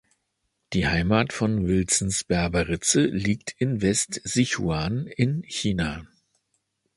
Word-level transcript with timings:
Die 0.73 0.87
Heimat 0.87 1.31
von 1.31 1.67
Wilsons 1.67 2.23
Berberitze 2.23 3.01
liegt 3.01 3.53
in 3.59 3.83
West-Sichuan 3.83 5.05
in 5.05 5.43
China. 5.43 6.07